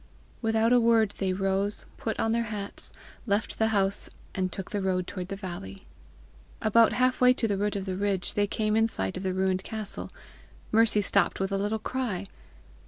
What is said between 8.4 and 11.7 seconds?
came in sight of the ruined castle; Mercy stopped with a